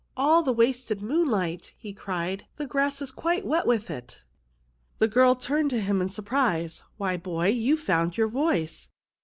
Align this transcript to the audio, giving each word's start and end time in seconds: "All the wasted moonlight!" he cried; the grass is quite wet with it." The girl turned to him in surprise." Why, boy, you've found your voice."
"All 0.27 0.41
the 0.41 0.51
wasted 0.51 1.03
moonlight!" 1.03 1.73
he 1.77 1.93
cried; 1.93 2.47
the 2.55 2.65
grass 2.65 3.03
is 3.03 3.11
quite 3.11 3.45
wet 3.45 3.67
with 3.67 3.91
it." 3.91 4.23
The 4.97 5.07
girl 5.07 5.35
turned 5.35 5.69
to 5.69 5.79
him 5.79 6.01
in 6.01 6.09
surprise." 6.09 6.81
Why, 6.97 7.17
boy, 7.17 7.49
you've 7.49 7.81
found 7.81 8.17
your 8.17 8.27
voice." 8.29 8.89